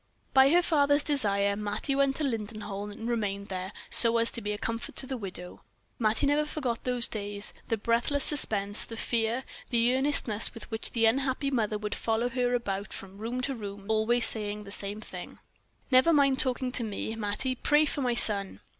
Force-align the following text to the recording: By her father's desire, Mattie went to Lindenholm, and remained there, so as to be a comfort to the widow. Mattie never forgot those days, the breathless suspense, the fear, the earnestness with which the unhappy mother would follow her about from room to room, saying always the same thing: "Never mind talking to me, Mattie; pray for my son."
By 0.33 0.49
her 0.49 0.63
father's 0.63 1.03
desire, 1.03 1.55
Mattie 1.55 1.93
went 1.93 2.15
to 2.15 2.23
Lindenholm, 2.23 2.89
and 2.89 3.07
remained 3.07 3.49
there, 3.49 3.71
so 3.91 4.17
as 4.17 4.31
to 4.31 4.41
be 4.41 4.51
a 4.51 4.57
comfort 4.57 4.95
to 4.95 5.05
the 5.05 5.15
widow. 5.15 5.63
Mattie 5.99 6.25
never 6.25 6.43
forgot 6.43 6.85
those 6.85 7.07
days, 7.07 7.53
the 7.67 7.77
breathless 7.77 8.23
suspense, 8.23 8.83
the 8.83 8.97
fear, 8.97 9.43
the 9.69 9.95
earnestness 9.95 10.55
with 10.55 10.71
which 10.71 10.93
the 10.93 11.05
unhappy 11.05 11.51
mother 11.51 11.77
would 11.77 11.93
follow 11.93 12.29
her 12.29 12.55
about 12.55 12.93
from 12.93 13.19
room 13.19 13.41
to 13.41 13.53
room, 13.53 13.81
saying 13.81 13.87
always 13.91 14.31
the 14.31 14.71
same 14.71 15.01
thing: 15.01 15.37
"Never 15.91 16.11
mind 16.11 16.39
talking 16.39 16.71
to 16.71 16.83
me, 16.83 17.15
Mattie; 17.15 17.53
pray 17.53 17.85
for 17.85 18.01
my 18.01 18.15
son." 18.15 18.61